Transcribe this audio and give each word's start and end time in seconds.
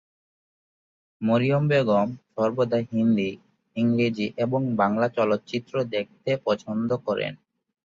মরিয়ম 1.21 1.63
বেগম 1.67 2.07
সর্বদা 2.33 2.79
হিন্দি, 2.89 3.29
ইংরেজি 3.75 4.27
এবং 4.37 4.61
বাংলা 4.75 5.07
চলচ্চিত্র 5.17 5.73
দেখতে 5.93 6.31
পছন্দ 6.45 6.89
করেন। 7.05 7.33